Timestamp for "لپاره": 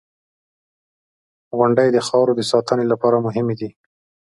2.91-3.23